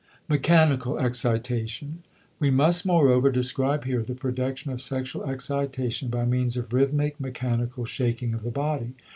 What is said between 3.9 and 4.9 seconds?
the production of